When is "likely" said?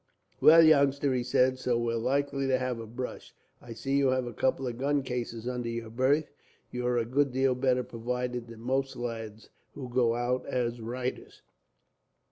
1.95-2.47